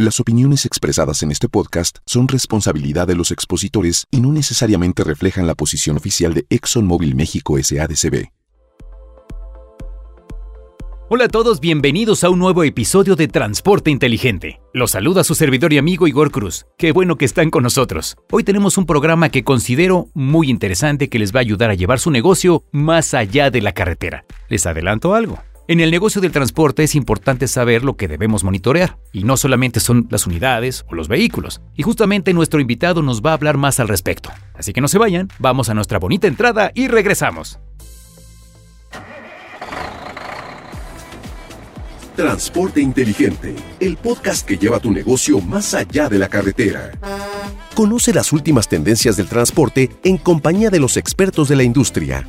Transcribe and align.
Las 0.00 0.20
opiniones 0.20 0.64
expresadas 0.64 1.24
en 1.24 1.32
este 1.32 1.48
podcast 1.48 1.98
son 2.06 2.28
responsabilidad 2.28 3.08
de 3.08 3.16
los 3.16 3.32
expositores 3.32 4.06
y 4.12 4.20
no 4.20 4.30
necesariamente 4.30 5.02
reflejan 5.02 5.48
la 5.48 5.56
posición 5.56 5.96
oficial 5.96 6.34
de 6.34 6.46
ExxonMobil 6.50 7.16
México 7.16 7.56
SADCB. 7.60 8.28
Hola 11.10 11.24
a 11.24 11.28
todos, 11.28 11.58
bienvenidos 11.58 12.22
a 12.22 12.30
un 12.30 12.38
nuevo 12.38 12.62
episodio 12.62 13.16
de 13.16 13.26
Transporte 13.26 13.90
Inteligente. 13.90 14.60
Los 14.72 14.92
saluda 14.92 15.24
su 15.24 15.34
servidor 15.34 15.72
y 15.72 15.78
amigo 15.78 16.06
Igor 16.06 16.30
Cruz. 16.30 16.66
Qué 16.76 16.92
bueno 16.92 17.16
que 17.16 17.24
están 17.24 17.50
con 17.50 17.64
nosotros. 17.64 18.16
Hoy 18.30 18.44
tenemos 18.44 18.78
un 18.78 18.86
programa 18.86 19.30
que 19.30 19.42
considero 19.42 20.10
muy 20.14 20.48
interesante 20.48 21.08
que 21.08 21.18
les 21.18 21.34
va 21.34 21.38
a 21.38 21.40
ayudar 21.40 21.70
a 21.70 21.74
llevar 21.74 21.98
su 21.98 22.12
negocio 22.12 22.62
más 22.70 23.14
allá 23.14 23.50
de 23.50 23.62
la 23.62 23.72
carretera. 23.72 24.24
Les 24.48 24.64
adelanto 24.64 25.16
algo. 25.16 25.40
En 25.70 25.80
el 25.80 25.90
negocio 25.90 26.22
del 26.22 26.32
transporte 26.32 26.82
es 26.82 26.94
importante 26.94 27.46
saber 27.46 27.84
lo 27.84 27.98
que 27.98 28.08
debemos 28.08 28.42
monitorear, 28.42 28.96
y 29.12 29.24
no 29.24 29.36
solamente 29.36 29.80
son 29.80 30.06
las 30.08 30.26
unidades 30.26 30.86
o 30.88 30.94
los 30.94 31.08
vehículos. 31.08 31.60
Y 31.76 31.82
justamente 31.82 32.32
nuestro 32.32 32.58
invitado 32.58 33.02
nos 33.02 33.20
va 33.20 33.32
a 33.32 33.34
hablar 33.34 33.58
más 33.58 33.78
al 33.78 33.86
respecto. 33.86 34.30
Así 34.54 34.72
que 34.72 34.80
no 34.80 34.88
se 34.88 34.96
vayan, 34.96 35.28
vamos 35.38 35.68
a 35.68 35.74
nuestra 35.74 35.98
bonita 35.98 36.26
entrada 36.26 36.72
y 36.74 36.88
regresamos. 36.88 37.58
Transporte 42.16 42.80
Inteligente, 42.80 43.54
el 43.78 43.98
podcast 43.98 44.48
que 44.48 44.56
lleva 44.56 44.80
tu 44.80 44.90
negocio 44.90 45.38
más 45.42 45.74
allá 45.74 46.08
de 46.08 46.18
la 46.18 46.28
carretera. 46.28 46.92
Conoce 47.74 48.14
las 48.14 48.32
últimas 48.32 48.68
tendencias 48.68 49.18
del 49.18 49.28
transporte 49.28 49.90
en 50.02 50.16
compañía 50.16 50.70
de 50.70 50.80
los 50.80 50.96
expertos 50.96 51.46
de 51.46 51.56
la 51.56 51.62
industria. 51.62 52.26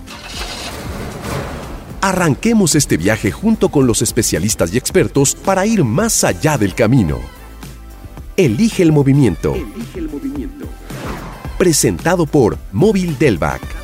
Arranquemos 2.02 2.76
este 2.76 2.96
viaje 2.96 3.30
junto 3.30 3.70
con 3.70 3.86
los 3.86 4.02
especialistas 4.02 4.74
y 4.74 4.78
expertos 4.78 5.36
para 5.36 5.66
ir 5.66 5.84
más 5.84 6.24
allá 6.24 6.58
del 6.58 6.74
camino. 6.74 7.20
Elige 8.38 8.84
el 8.84 8.94
movimiento. 8.94 9.54
Presentado 11.58 12.26
por 12.26 12.58
Móvil 12.72 13.18
Delvac. 13.20 13.79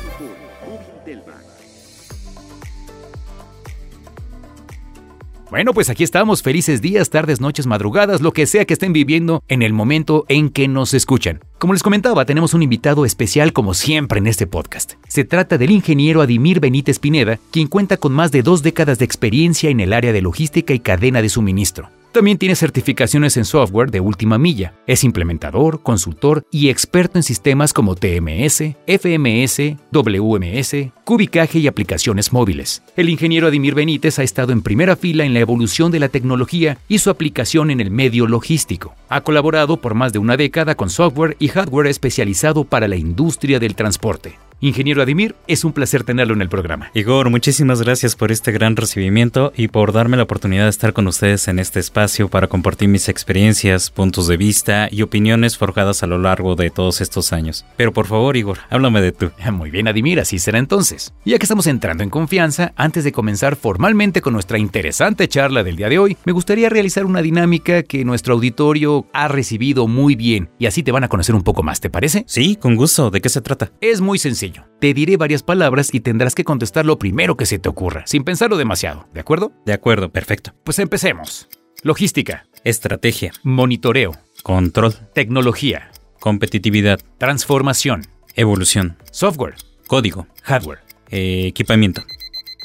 Bueno, 5.48 5.72
pues 5.72 5.90
aquí 5.90 6.02
estamos, 6.02 6.42
felices 6.42 6.82
días, 6.82 7.08
tardes, 7.08 7.40
noches, 7.40 7.66
madrugadas, 7.66 8.20
lo 8.20 8.32
que 8.32 8.46
sea 8.46 8.64
que 8.64 8.72
estén 8.74 8.92
viviendo 8.92 9.44
en 9.46 9.62
el 9.62 9.72
momento 9.72 10.24
en 10.28 10.50
que 10.50 10.66
nos 10.66 10.92
escuchan. 10.92 11.40
Como 11.58 11.72
les 11.72 11.84
comentaba, 11.84 12.24
tenemos 12.24 12.52
un 12.52 12.64
invitado 12.64 13.04
especial 13.04 13.52
como 13.52 13.72
siempre 13.72 14.18
en 14.18 14.26
este 14.26 14.48
podcast. 14.48 14.94
Se 15.06 15.24
trata 15.24 15.56
del 15.56 15.70
ingeniero 15.70 16.20
Adimir 16.20 16.58
Benítez 16.58 16.98
Pineda, 16.98 17.38
quien 17.52 17.68
cuenta 17.68 17.96
con 17.96 18.12
más 18.12 18.32
de 18.32 18.42
dos 18.42 18.64
décadas 18.64 18.98
de 18.98 19.04
experiencia 19.04 19.70
en 19.70 19.78
el 19.78 19.92
área 19.92 20.12
de 20.12 20.20
logística 20.20 20.74
y 20.74 20.80
cadena 20.80 21.22
de 21.22 21.28
suministro. 21.28 21.90
También 22.16 22.38
tiene 22.38 22.56
certificaciones 22.56 23.36
en 23.36 23.44
software 23.44 23.90
de 23.90 24.00
última 24.00 24.38
milla. 24.38 24.72
Es 24.86 25.04
implementador, 25.04 25.82
consultor 25.82 26.46
y 26.50 26.70
experto 26.70 27.18
en 27.18 27.22
sistemas 27.22 27.74
como 27.74 27.94
TMS, 27.94 28.74
FMS, 28.86 29.76
WMS, 29.92 30.92
cubicaje 31.04 31.58
y 31.58 31.66
aplicaciones 31.66 32.32
móviles. 32.32 32.82
El 32.96 33.10
ingeniero 33.10 33.48
Adimir 33.48 33.74
Benítez 33.74 34.18
ha 34.18 34.22
estado 34.22 34.54
en 34.54 34.62
primera 34.62 34.96
fila 34.96 35.26
en 35.26 35.34
la 35.34 35.40
evolución 35.40 35.92
de 35.92 36.00
la 36.00 36.08
tecnología 36.08 36.78
y 36.88 37.00
su 37.00 37.10
aplicación 37.10 37.70
en 37.70 37.82
el 37.82 37.90
medio 37.90 38.26
logístico. 38.26 38.94
Ha 39.10 39.20
colaborado 39.20 39.76
por 39.76 39.92
más 39.92 40.14
de 40.14 40.18
una 40.18 40.38
década 40.38 40.74
con 40.74 40.88
software 40.88 41.36
y 41.38 41.48
hardware 41.48 41.88
especializado 41.88 42.64
para 42.64 42.88
la 42.88 42.96
industria 42.96 43.58
del 43.58 43.74
transporte. 43.74 44.38
Ingeniero 44.58 45.02
Adimir, 45.02 45.34
es 45.46 45.64
un 45.64 45.72
placer 45.72 46.02
tenerlo 46.02 46.32
en 46.32 46.40
el 46.40 46.48
programa. 46.48 46.90
Igor, 46.94 47.28
muchísimas 47.28 47.82
gracias 47.82 48.16
por 48.16 48.32
este 48.32 48.52
gran 48.52 48.74
recibimiento 48.74 49.52
y 49.54 49.68
por 49.68 49.92
darme 49.92 50.16
la 50.16 50.22
oportunidad 50.22 50.64
de 50.64 50.70
estar 50.70 50.94
con 50.94 51.06
ustedes 51.06 51.46
en 51.48 51.58
este 51.58 51.78
espacio 51.78 52.28
para 52.28 52.46
compartir 52.46 52.88
mis 52.88 53.10
experiencias, 53.10 53.90
puntos 53.90 54.28
de 54.28 54.38
vista 54.38 54.88
y 54.90 55.02
opiniones 55.02 55.58
forjadas 55.58 56.02
a 56.02 56.06
lo 56.06 56.16
largo 56.16 56.54
de 56.54 56.70
todos 56.70 57.02
estos 57.02 57.34
años. 57.34 57.66
Pero 57.76 57.92
por 57.92 58.06
favor, 58.06 58.34
Igor, 58.38 58.60
háblame 58.70 59.02
de 59.02 59.12
tú. 59.12 59.30
Muy 59.52 59.70
bien, 59.70 59.88
Adimir, 59.88 60.20
así 60.20 60.38
será 60.38 60.58
entonces. 60.58 61.12
Ya 61.26 61.38
que 61.38 61.44
estamos 61.44 61.66
entrando 61.66 62.02
en 62.02 62.08
confianza, 62.08 62.72
antes 62.76 63.04
de 63.04 63.12
comenzar 63.12 63.56
formalmente 63.56 64.22
con 64.22 64.32
nuestra 64.32 64.58
interesante 64.58 65.28
charla 65.28 65.64
del 65.64 65.76
día 65.76 65.90
de 65.90 65.98
hoy, 65.98 66.16
me 66.24 66.32
gustaría 66.32 66.70
realizar 66.70 67.04
una 67.04 67.20
dinámica 67.20 67.82
que 67.82 68.06
nuestro 68.06 68.32
auditorio 68.32 69.06
ha 69.12 69.28
recibido 69.28 69.86
muy 69.86 70.14
bien 70.14 70.48
y 70.58 70.64
así 70.64 70.82
te 70.82 70.92
van 70.92 71.04
a 71.04 71.08
conocer 71.08 71.34
un 71.34 71.42
poco 71.42 71.62
más, 71.62 71.80
¿te 71.80 71.90
parece? 71.90 72.24
Sí, 72.26 72.56
con 72.56 72.74
gusto. 72.74 73.10
¿De 73.10 73.20
qué 73.20 73.28
se 73.28 73.42
trata? 73.42 73.70
Es 73.82 74.00
muy 74.00 74.18
sencillo. 74.18 74.45
Te 74.80 74.94
diré 74.94 75.16
varias 75.16 75.42
palabras 75.42 75.92
y 75.92 76.00
tendrás 76.00 76.34
que 76.34 76.44
contestar 76.44 76.84
lo 76.84 76.98
primero 76.98 77.36
que 77.36 77.46
se 77.46 77.58
te 77.58 77.68
ocurra, 77.68 78.06
sin 78.06 78.24
pensarlo 78.24 78.56
demasiado, 78.56 79.08
¿de 79.14 79.20
acuerdo? 79.20 79.52
De 79.64 79.72
acuerdo, 79.72 80.10
perfecto. 80.10 80.52
Pues 80.64 80.78
empecemos. 80.78 81.48
Logística. 81.82 82.46
Estrategia. 82.64 83.32
Monitoreo. 83.42 84.12
Control. 84.42 84.94
Tecnología. 85.14 85.90
Competitividad. 86.20 87.00
Transformación. 87.18 88.02
Evolución. 88.34 88.96
Software. 89.12 89.54
Código. 89.86 90.26
Hardware. 90.42 90.80
Eh, 91.10 91.46
equipamiento. 91.46 92.02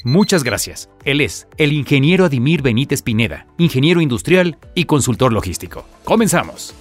Muchas 0.03 0.44
gracias. 0.44 0.90
Él 1.06 1.22
es 1.22 1.47
el 1.58 1.74
ingeniero 1.74 2.25
Adimir 2.25 2.62
Benítez 2.64 3.03
Pineda, 3.03 3.46
ingeniero 3.58 4.02
industrial 4.02 4.58
y 4.74 4.86
consultor 4.86 5.31
logístico. 5.31 5.86
Comenzamos. 6.03 6.74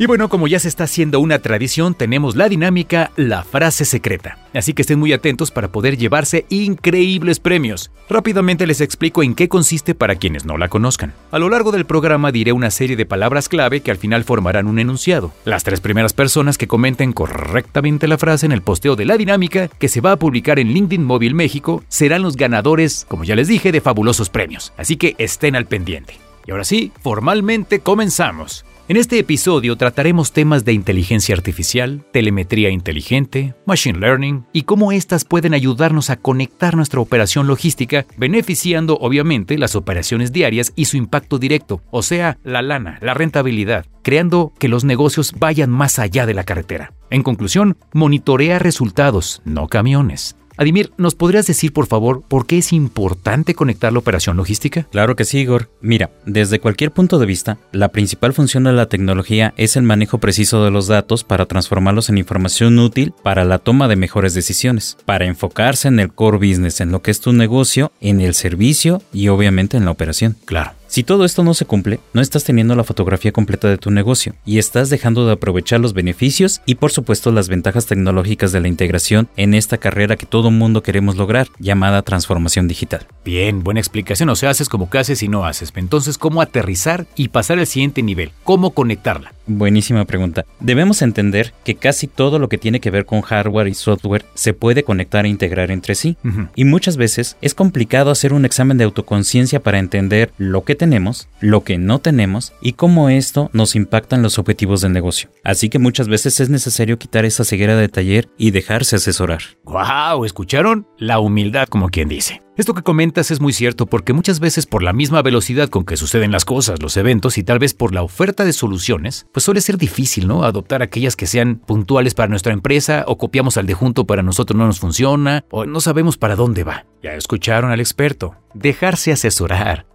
Y 0.00 0.06
bueno, 0.06 0.30
como 0.30 0.48
ya 0.48 0.58
se 0.58 0.68
está 0.68 0.84
haciendo 0.84 1.20
una 1.20 1.40
tradición, 1.40 1.92
tenemos 1.92 2.34
la 2.34 2.48
dinámica 2.48 3.10
La 3.16 3.44
frase 3.44 3.84
secreta. 3.84 4.38
Así 4.54 4.72
que 4.72 4.80
estén 4.80 4.98
muy 4.98 5.12
atentos 5.12 5.50
para 5.50 5.68
poder 5.68 5.98
llevarse 5.98 6.46
increíbles 6.48 7.38
premios. 7.38 7.90
Rápidamente 8.08 8.66
les 8.66 8.80
explico 8.80 9.22
en 9.22 9.34
qué 9.34 9.50
consiste 9.50 9.94
para 9.94 10.14
quienes 10.14 10.46
no 10.46 10.56
la 10.56 10.68
conozcan. 10.68 11.12
A 11.30 11.38
lo 11.38 11.50
largo 11.50 11.70
del 11.70 11.84
programa 11.84 12.32
diré 12.32 12.52
una 12.52 12.70
serie 12.70 12.96
de 12.96 13.04
palabras 13.04 13.50
clave 13.50 13.82
que 13.82 13.90
al 13.90 13.98
final 13.98 14.24
formarán 14.24 14.68
un 14.68 14.78
enunciado. 14.78 15.34
Las 15.44 15.64
tres 15.64 15.82
primeras 15.82 16.14
personas 16.14 16.56
que 16.56 16.66
comenten 16.66 17.12
correctamente 17.12 18.08
la 18.08 18.16
frase 18.16 18.46
en 18.46 18.52
el 18.52 18.62
posteo 18.62 18.96
de 18.96 19.04
la 19.04 19.18
dinámica, 19.18 19.68
que 19.68 19.88
se 19.88 20.00
va 20.00 20.12
a 20.12 20.18
publicar 20.18 20.58
en 20.58 20.68
LinkedIn 20.68 21.04
Móvil 21.04 21.34
México, 21.34 21.84
serán 21.88 22.22
los 22.22 22.36
ganadores, 22.36 23.04
como 23.06 23.24
ya 23.24 23.36
les 23.36 23.48
dije, 23.48 23.70
de 23.70 23.82
fabulosos 23.82 24.30
premios. 24.30 24.72
Así 24.78 24.96
que 24.96 25.14
estén 25.18 25.56
al 25.56 25.66
pendiente. 25.66 26.14
Y 26.46 26.52
ahora 26.52 26.64
sí, 26.64 26.90
formalmente 27.02 27.80
comenzamos. 27.80 28.64
En 28.90 28.96
este 28.96 29.20
episodio 29.20 29.76
trataremos 29.76 30.32
temas 30.32 30.64
de 30.64 30.72
inteligencia 30.72 31.36
artificial, 31.36 32.04
telemetría 32.12 32.70
inteligente, 32.70 33.54
machine 33.64 34.00
learning 34.00 34.46
y 34.52 34.62
cómo 34.62 34.90
éstas 34.90 35.24
pueden 35.24 35.54
ayudarnos 35.54 36.10
a 36.10 36.16
conectar 36.16 36.74
nuestra 36.74 36.98
operación 36.98 37.46
logística, 37.46 38.04
beneficiando 38.16 38.96
obviamente 38.96 39.58
las 39.58 39.76
operaciones 39.76 40.32
diarias 40.32 40.72
y 40.74 40.86
su 40.86 40.96
impacto 40.96 41.38
directo, 41.38 41.82
o 41.92 42.02
sea, 42.02 42.38
la 42.42 42.62
lana, 42.62 42.98
la 43.00 43.14
rentabilidad, 43.14 43.86
creando 44.02 44.52
que 44.58 44.66
los 44.66 44.82
negocios 44.82 45.34
vayan 45.38 45.70
más 45.70 46.00
allá 46.00 46.26
de 46.26 46.34
la 46.34 46.42
carretera. 46.42 46.92
En 47.10 47.22
conclusión, 47.22 47.76
monitorea 47.92 48.58
resultados, 48.58 49.40
no 49.44 49.68
camiones. 49.68 50.34
Adimir, 50.60 50.92
¿nos 50.98 51.14
podrías 51.14 51.46
decir 51.46 51.72
por 51.72 51.86
favor 51.86 52.20
por 52.20 52.46
qué 52.46 52.58
es 52.58 52.74
importante 52.74 53.54
conectar 53.54 53.94
la 53.94 53.98
operación 53.98 54.36
logística? 54.36 54.86
Claro 54.92 55.16
que 55.16 55.24
sí, 55.24 55.38
Igor. 55.38 55.70
Mira, 55.80 56.10
desde 56.26 56.60
cualquier 56.60 56.92
punto 56.92 57.18
de 57.18 57.24
vista, 57.24 57.56
la 57.72 57.88
principal 57.88 58.34
función 58.34 58.64
de 58.64 58.74
la 58.74 58.90
tecnología 58.90 59.54
es 59.56 59.76
el 59.76 59.84
manejo 59.84 60.18
preciso 60.18 60.62
de 60.62 60.70
los 60.70 60.86
datos 60.86 61.24
para 61.24 61.46
transformarlos 61.46 62.10
en 62.10 62.18
información 62.18 62.78
útil 62.78 63.14
para 63.22 63.46
la 63.46 63.58
toma 63.58 63.88
de 63.88 63.96
mejores 63.96 64.34
decisiones, 64.34 64.98
para 65.06 65.24
enfocarse 65.24 65.88
en 65.88 65.98
el 65.98 66.12
core 66.12 66.36
business, 66.36 66.82
en 66.82 66.92
lo 66.92 67.00
que 67.00 67.10
es 67.10 67.22
tu 67.22 67.32
negocio, 67.32 67.90
en 68.02 68.20
el 68.20 68.34
servicio 68.34 69.00
y 69.14 69.28
obviamente 69.28 69.78
en 69.78 69.86
la 69.86 69.92
operación. 69.92 70.36
Claro. 70.44 70.79
Si 70.90 71.04
todo 71.04 71.24
esto 71.24 71.44
no 71.44 71.54
se 71.54 71.66
cumple, 71.66 72.00
no 72.14 72.20
estás 72.20 72.42
teniendo 72.42 72.74
la 72.74 72.82
fotografía 72.82 73.30
completa 73.30 73.68
de 73.68 73.78
tu 73.78 73.92
negocio 73.92 74.34
y 74.44 74.58
estás 74.58 74.90
dejando 74.90 75.24
de 75.24 75.34
aprovechar 75.34 75.78
los 75.78 75.92
beneficios 75.92 76.62
y 76.66 76.74
por 76.74 76.90
supuesto 76.90 77.30
las 77.30 77.48
ventajas 77.48 77.86
tecnológicas 77.86 78.50
de 78.50 78.58
la 78.58 78.66
integración 78.66 79.28
en 79.36 79.54
esta 79.54 79.78
carrera 79.78 80.16
que 80.16 80.26
todo 80.26 80.50
mundo 80.50 80.82
queremos 80.82 81.14
lograr, 81.14 81.46
llamada 81.60 82.02
transformación 82.02 82.66
digital. 82.66 83.06
Bien, 83.24 83.62
buena 83.62 83.78
explicación, 83.78 84.30
o 84.30 84.34
sea, 84.34 84.50
haces 84.50 84.68
como 84.68 84.90
que 84.90 84.98
haces 84.98 85.22
y 85.22 85.28
no 85.28 85.44
haces. 85.44 85.72
Entonces, 85.76 86.18
¿cómo 86.18 86.42
aterrizar 86.42 87.06
y 87.14 87.28
pasar 87.28 87.60
al 87.60 87.68
siguiente 87.68 88.02
nivel? 88.02 88.32
¿Cómo 88.42 88.72
conectarla? 88.72 89.32
Buenísima 89.52 90.04
pregunta. 90.04 90.46
Debemos 90.60 91.02
entender 91.02 91.52
que 91.64 91.74
casi 91.74 92.06
todo 92.06 92.38
lo 92.38 92.48
que 92.48 92.56
tiene 92.56 92.78
que 92.78 92.92
ver 92.92 93.04
con 93.04 93.20
hardware 93.20 93.66
y 93.66 93.74
software 93.74 94.24
se 94.34 94.54
puede 94.54 94.84
conectar 94.84 95.26
e 95.26 95.28
integrar 95.28 95.72
entre 95.72 95.96
sí. 95.96 96.16
Y 96.54 96.64
muchas 96.64 96.96
veces 96.96 97.36
es 97.40 97.54
complicado 97.54 98.12
hacer 98.12 98.32
un 98.32 98.44
examen 98.44 98.78
de 98.78 98.84
autoconciencia 98.84 99.58
para 99.58 99.80
entender 99.80 100.30
lo 100.38 100.62
que 100.62 100.76
tenemos, 100.76 101.28
lo 101.40 101.64
que 101.64 101.78
no 101.78 101.98
tenemos 101.98 102.52
y 102.62 102.74
cómo 102.74 103.10
esto 103.10 103.50
nos 103.52 103.74
impacta 103.74 104.14
en 104.14 104.22
los 104.22 104.38
objetivos 104.38 104.82
del 104.82 104.92
negocio. 104.92 105.30
Así 105.42 105.68
que 105.68 105.80
muchas 105.80 106.06
veces 106.06 106.38
es 106.38 106.48
necesario 106.48 106.98
quitar 106.98 107.24
esa 107.24 107.44
ceguera 107.44 107.74
de 107.74 107.88
taller 107.88 108.28
y 108.38 108.52
dejarse 108.52 108.96
asesorar. 108.96 109.40
¡Wow! 109.64 110.24
¿Escucharon? 110.24 110.86
La 110.96 111.18
humildad, 111.18 111.66
como 111.66 111.88
quien 111.88 112.08
dice. 112.08 112.40
Esto 112.60 112.74
que 112.74 112.82
comentas 112.82 113.30
es 113.30 113.40
muy 113.40 113.54
cierto 113.54 113.86
porque 113.86 114.12
muchas 114.12 114.38
veces 114.38 114.66
por 114.66 114.82
la 114.82 114.92
misma 114.92 115.22
velocidad 115.22 115.70
con 115.70 115.86
que 115.86 115.96
suceden 115.96 116.30
las 116.30 116.44
cosas, 116.44 116.82
los 116.82 116.98
eventos 116.98 117.38
y 117.38 117.42
tal 117.42 117.58
vez 117.58 117.72
por 117.72 117.94
la 117.94 118.02
oferta 118.02 118.44
de 118.44 118.52
soluciones, 118.52 119.26
pues 119.32 119.44
suele 119.44 119.62
ser 119.62 119.78
difícil, 119.78 120.28
¿no? 120.28 120.44
Adoptar 120.44 120.82
aquellas 120.82 121.16
que 121.16 121.26
sean 121.26 121.56
puntuales 121.56 122.12
para 122.12 122.28
nuestra 122.28 122.52
empresa 122.52 123.04
o 123.06 123.16
copiamos 123.16 123.56
al 123.56 123.64
de 123.64 123.72
junto 123.72 124.04
para 124.06 124.22
nosotros 124.22 124.58
no 124.58 124.66
nos 124.66 124.78
funciona 124.78 125.42
o 125.50 125.64
no 125.64 125.80
sabemos 125.80 126.18
para 126.18 126.36
dónde 126.36 126.62
va. 126.62 126.84
Ya 127.02 127.14
escucharon 127.14 127.70
al 127.70 127.80
experto. 127.80 128.36
Dejarse 128.52 129.12
asesorar. 129.12 129.86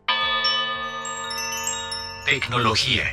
Tecnología. 2.26 3.04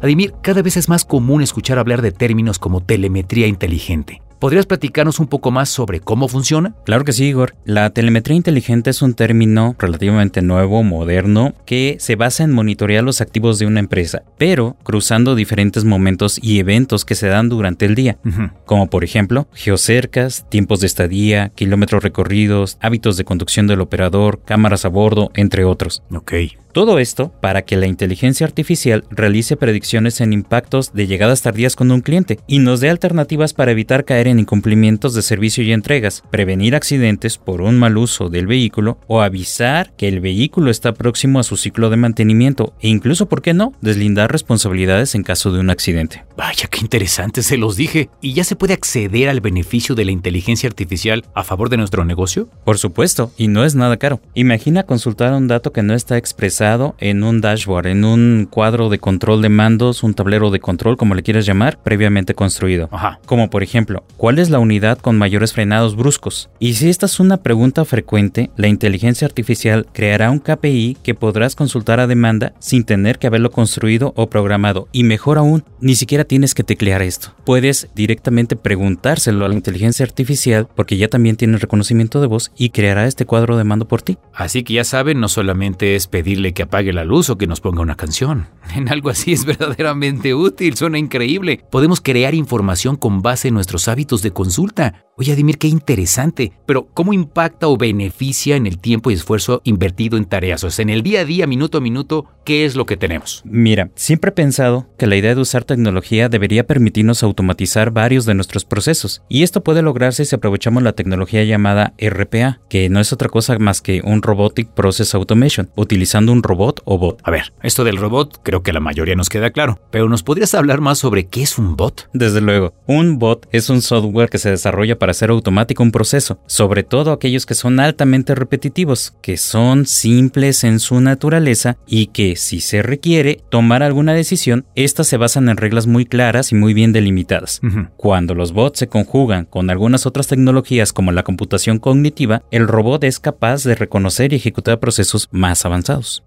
Adimir, 0.00 0.32
cada 0.42 0.62
vez 0.62 0.78
es 0.78 0.88
más 0.88 1.04
común 1.04 1.42
escuchar 1.42 1.78
hablar 1.78 2.00
de 2.00 2.12
términos 2.12 2.58
como 2.58 2.80
telemetría 2.80 3.46
inteligente. 3.46 4.22
¿Podrías 4.38 4.66
platicarnos 4.66 5.18
un 5.18 5.28
poco 5.28 5.50
más 5.50 5.68
sobre 5.70 6.00
cómo 6.00 6.28
funciona? 6.28 6.74
Claro 6.84 7.04
que 7.04 7.12
sí, 7.12 7.24
Igor. 7.24 7.54
La 7.64 7.90
telemetría 7.90 8.36
inteligente 8.36 8.90
es 8.90 9.00
un 9.00 9.14
término 9.14 9.74
relativamente 9.78 10.42
nuevo, 10.42 10.82
moderno, 10.82 11.54
que 11.64 11.96
se 12.00 12.16
basa 12.16 12.44
en 12.44 12.52
monitorear 12.52 13.02
los 13.02 13.20
activos 13.20 13.58
de 13.58 13.66
una 13.66 13.80
empresa, 13.80 14.22
pero 14.36 14.76
cruzando 14.82 15.34
diferentes 15.34 15.84
momentos 15.84 16.38
y 16.42 16.58
eventos 16.58 17.04
que 17.04 17.14
se 17.14 17.28
dan 17.28 17.48
durante 17.48 17.86
el 17.86 17.94
día, 17.94 18.18
como 18.66 18.90
por 18.90 19.04
ejemplo 19.04 19.48
geocercas, 19.54 20.44
tiempos 20.48 20.80
de 20.80 20.86
estadía, 20.86 21.50
kilómetros 21.54 22.02
recorridos, 22.02 22.76
hábitos 22.80 23.16
de 23.16 23.24
conducción 23.24 23.66
del 23.66 23.80
operador, 23.80 24.40
cámaras 24.44 24.84
a 24.84 24.88
bordo, 24.88 25.30
entre 25.34 25.64
otros. 25.64 26.02
Ok. 26.12 26.32
Todo 26.76 26.98
esto 26.98 27.32
para 27.40 27.62
que 27.62 27.78
la 27.78 27.86
inteligencia 27.86 28.46
artificial 28.46 29.06
realice 29.08 29.56
predicciones 29.56 30.20
en 30.20 30.34
impactos 30.34 30.92
de 30.92 31.06
llegadas 31.06 31.40
tardías 31.40 31.74
con 31.74 31.90
un 31.90 32.02
cliente 32.02 32.38
y 32.46 32.58
nos 32.58 32.80
dé 32.80 32.90
alternativas 32.90 33.54
para 33.54 33.70
evitar 33.70 34.04
caer 34.04 34.28
en 34.28 34.40
incumplimientos 34.40 35.14
de 35.14 35.22
servicio 35.22 35.64
y 35.64 35.72
entregas, 35.72 36.22
prevenir 36.30 36.74
accidentes 36.74 37.38
por 37.38 37.62
un 37.62 37.78
mal 37.78 37.96
uso 37.96 38.28
del 38.28 38.46
vehículo 38.46 38.98
o 39.06 39.22
avisar 39.22 39.94
que 39.96 40.06
el 40.06 40.20
vehículo 40.20 40.70
está 40.70 40.92
próximo 40.92 41.38
a 41.38 41.44
su 41.44 41.56
ciclo 41.56 41.88
de 41.88 41.96
mantenimiento 41.96 42.74
e 42.82 42.88
incluso, 42.88 43.26
¿por 43.26 43.40
qué 43.40 43.54
no?, 43.54 43.72
deslindar 43.80 44.30
responsabilidades 44.30 45.14
en 45.14 45.22
caso 45.22 45.52
de 45.52 45.60
un 45.60 45.70
accidente. 45.70 46.26
Vaya, 46.36 46.68
qué 46.70 46.80
interesante, 46.80 47.42
se 47.42 47.56
los 47.56 47.76
dije. 47.76 48.10
¿Y 48.20 48.34
ya 48.34 48.44
se 48.44 48.54
puede 48.54 48.74
acceder 48.74 49.30
al 49.30 49.40
beneficio 49.40 49.94
de 49.94 50.04
la 50.04 50.12
inteligencia 50.12 50.68
artificial 50.68 51.24
a 51.32 51.42
favor 51.42 51.70
de 51.70 51.78
nuestro 51.78 52.04
negocio? 52.04 52.50
Por 52.66 52.76
supuesto, 52.76 53.32
y 53.38 53.48
no 53.48 53.64
es 53.64 53.74
nada 53.74 53.96
caro. 53.96 54.20
Imagina 54.34 54.82
consultar 54.82 55.32
un 55.32 55.48
dato 55.48 55.72
que 55.72 55.82
no 55.82 55.94
está 55.94 56.18
expresado 56.18 56.65
en 56.98 57.22
un 57.22 57.40
dashboard, 57.40 57.86
en 57.86 58.04
un 58.04 58.48
cuadro 58.50 58.88
de 58.88 58.98
control 58.98 59.40
de 59.40 59.48
mandos, 59.48 60.02
un 60.02 60.14
tablero 60.14 60.50
de 60.50 60.58
control, 60.58 60.96
como 60.96 61.14
le 61.14 61.22
quieras 61.22 61.46
llamar, 61.46 61.78
previamente 61.82 62.34
construido. 62.34 62.88
Ajá. 62.90 63.20
Como 63.24 63.50
por 63.50 63.62
ejemplo, 63.62 64.04
¿cuál 64.16 64.40
es 64.40 64.50
la 64.50 64.58
unidad 64.58 64.98
con 64.98 65.16
mayores 65.16 65.52
frenados 65.52 65.94
bruscos? 65.94 66.50
Y 66.58 66.74
si 66.74 66.88
esta 66.88 67.06
es 67.06 67.20
una 67.20 67.36
pregunta 67.36 67.84
frecuente, 67.84 68.50
la 68.56 68.66
inteligencia 68.66 69.26
artificial 69.26 69.86
creará 69.92 70.30
un 70.30 70.40
KPI 70.40 70.96
que 71.04 71.14
podrás 71.14 71.54
consultar 71.54 72.00
a 72.00 72.08
demanda 72.08 72.52
sin 72.58 72.82
tener 72.84 73.20
que 73.20 73.28
haberlo 73.28 73.52
construido 73.52 74.12
o 74.16 74.28
programado. 74.28 74.88
Y 74.90 75.04
mejor 75.04 75.38
aún, 75.38 75.62
ni 75.80 75.94
siquiera 75.94 76.24
tienes 76.24 76.54
que 76.54 76.64
teclear 76.64 77.00
esto. 77.02 77.32
Puedes 77.44 77.88
directamente 77.94 78.56
preguntárselo 78.56 79.44
a 79.44 79.48
la 79.48 79.54
inteligencia 79.54 80.04
artificial 80.04 80.66
porque 80.74 80.96
ya 80.96 81.06
también 81.06 81.36
tiene 81.36 81.58
reconocimiento 81.58 82.20
de 82.20 82.26
voz 82.26 82.50
y 82.56 82.70
creará 82.70 83.06
este 83.06 83.24
cuadro 83.24 83.56
de 83.56 83.62
mando 83.62 83.86
por 83.86 84.02
ti. 84.02 84.18
Así 84.34 84.64
que 84.64 84.74
ya 84.74 84.84
saben, 84.84 85.20
no 85.20 85.28
solamente 85.28 85.94
es 85.94 86.08
pedirle 86.08 86.55
que 86.56 86.62
apague 86.64 86.92
la 86.92 87.04
luz 87.04 87.28
o 87.30 87.36
que 87.38 87.46
nos 87.46 87.60
ponga 87.60 87.82
una 87.82 87.94
canción. 87.94 88.48
En 88.74 88.88
algo 88.88 89.10
así 89.10 89.32
es 89.32 89.44
verdaderamente 89.44 90.34
útil, 90.34 90.76
suena 90.76 90.98
increíble. 90.98 91.60
Podemos 91.70 92.00
crear 92.00 92.34
información 92.34 92.96
con 92.96 93.22
base 93.22 93.48
en 93.48 93.54
nuestros 93.54 93.86
hábitos 93.86 94.22
de 94.22 94.32
consulta. 94.32 95.06
Oye, 95.18 95.32
Adimir, 95.32 95.56
qué 95.56 95.68
interesante. 95.68 96.52
Pero, 96.66 96.88
¿cómo 96.92 97.14
impacta 97.14 97.68
o 97.68 97.78
beneficia 97.78 98.54
en 98.54 98.66
el 98.66 98.78
tiempo 98.78 99.10
y 99.10 99.14
esfuerzo 99.14 99.62
invertido 99.64 100.18
en 100.18 100.26
tareas? 100.26 100.62
O 100.62 100.70
sea, 100.70 100.82
en 100.82 100.90
el 100.90 101.02
día 101.02 101.20
a 101.20 101.24
día, 101.24 101.46
minuto 101.46 101.78
a 101.78 101.80
minuto, 101.80 102.26
¿qué 102.44 102.66
es 102.66 102.76
lo 102.76 102.84
que 102.84 102.98
tenemos? 102.98 103.40
Mira, 103.46 103.90
siempre 103.94 104.28
he 104.28 104.34
pensado 104.34 104.86
que 104.98 105.06
la 105.06 105.16
idea 105.16 105.34
de 105.34 105.40
usar 105.40 105.64
tecnología 105.64 106.28
debería 106.28 106.66
permitirnos 106.66 107.22
automatizar 107.22 107.92
varios 107.92 108.26
de 108.26 108.34
nuestros 108.34 108.66
procesos. 108.66 109.22
Y 109.30 109.42
esto 109.42 109.64
puede 109.64 109.80
lograrse 109.80 110.26
si 110.26 110.34
aprovechamos 110.34 110.82
la 110.82 110.92
tecnología 110.92 111.44
llamada 111.44 111.94
RPA, 111.98 112.60
que 112.68 112.90
no 112.90 113.00
es 113.00 113.10
otra 113.14 113.30
cosa 113.30 113.58
más 113.58 113.80
que 113.80 114.02
un 114.04 114.20
Robotic 114.20 114.68
Process 114.68 115.14
Automation, 115.14 115.70
utilizando 115.76 116.30
un 116.30 116.42
robot 116.46 116.80
o 116.84 116.98
bot. 116.98 117.20
A 117.24 117.30
ver, 117.30 117.52
esto 117.62 117.84
del 117.84 117.96
robot 117.96 118.40
creo 118.42 118.62
que 118.62 118.72
la 118.72 118.80
mayoría 118.80 119.14
nos 119.14 119.28
queda 119.28 119.50
claro, 119.50 119.78
pero 119.90 120.08
¿nos 120.08 120.22
podrías 120.22 120.54
hablar 120.54 120.80
más 120.80 120.98
sobre 120.98 121.26
qué 121.26 121.42
es 121.42 121.58
un 121.58 121.76
bot? 121.76 122.08
Desde 122.12 122.40
luego, 122.40 122.74
un 122.86 123.18
bot 123.18 123.48
es 123.52 123.70
un 123.70 123.82
software 123.82 124.30
que 124.30 124.38
se 124.38 124.50
desarrolla 124.50 124.98
para 124.98 125.10
hacer 125.10 125.30
automático 125.30 125.82
un 125.82 125.92
proceso, 125.92 126.38
sobre 126.46 126.82
todo 126.82 127.12
aquellos 127.12 127.46
que 127.46 127.54
son 127.54 127.80
altamente 127.80 128.34
repetitivos, 128.34 129.14
que 129.22 129.36
son 129.36 129.86
simples 129.86 130.64
en 130.64 130.80
su 130.80 131.00
naturaleza 131.00 131.76
y 131.86 132.06
que, 132.08 132.36
si 132.36 132.60
se 132.60 132.82
requiere 132.82 133.40
tomar 133.50 133.82
alguna 133.82 134.14
decisión, 134.14 134.66
estas 134.74 135.06
se 135.06 135.16
basan 135.16 135.48
en 135.48 135.56
reglas 135.56 135.86
muy 135.86 136.06
claras 136.06 136.52
y 136.52 136.54
muy 136.54 136.74
bien 136.74 136.92
delimitadas. 136.92 137.60
Cuando 137.96 138.34
los 138.34 138.52
bots 138.52 138.78
se 138.78 138.88
conjugan 138.88 139.44
con 139.44 139.70
algunas 139.70 140.06
otras 140.06 140.26
tecnologías 140.26 140.92
como 140.92 141.12
la 141.12 141.22
computación 141.22 141.78
cognitiva, 141.78 142.42
el 142.50 142.68
robot 142.68 143.04
es 143.04 143.20
capaz 143.20 143.64
de 143.64 143.74
reconocer 143.74 144.32
y 144.32 144.36
ejecutar 144.36 144.78
procesos 144.78 145.28
más 145.30 145.64
avanzados. 145.64 146.22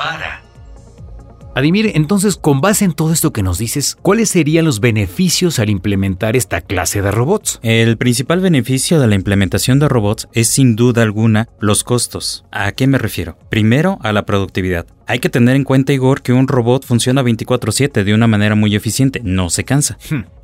Para. 0.00 0.40
Adimir, 1.54 1.92
entonces, 1.94 2.36
con 2.36 2.62
base 2.62 2.86
en 2.86 2.94
todo 2.94 3.12
esto 3.12 3.34
que 3.34 3.42
nos 3.42 3.58
dices, 3.58 3.98
¿cuáles 4.00 4.30
serían 4.30 4.64
los 4.64 4.80
beneficios 4.80 5.58
al 5.58 5.68
implementar 5.68 6.36
esta 6.36 6.62
clase 6.62 7.02
de 7.02 7.10
robots? 7.10 7.60
El 7.62 7.98
principal 7.98 8.40
beneficio 8.40 8.98
de 8.98 9.08
la 9.08 9.14
implementación 9.14 9.78
de 9.78 9.90
robots 9.90 10.26
es 10.32 10.48
sin 10.48 10.74
duda 10.74 11.02
alguna 11.02 11.50
los 11.60 11.84
costos. 11.84 12.46
¿A 12.50 12.72
qué 12.72 12.86
me 12.86 12.96
refiero? 12.96 13.36
Primero, 13.50 13.98
a 14.00 14.14
la 14.14 14.24
productividad. 14.24 14.86
Hay 15.10 15.18
que 15.18 15.28
tener 15.28 15.56
en 15.56 15.64
cuenta, 15.64 15.92
Igor, 15.92 16.22
que 16.22 16.32
un 16.32 16.46
robot 16.46 16.86
funciona 16.86 17.24
24/7 17.24 18.04
de 18.04 18.14
una 18.14 18.28
manera 18.28 18.54
muy 18.54 18.76
eficiente, 18.76 19.20
no 19.24 19.50
se 19.50 19.64
cansa. 19.64 19.98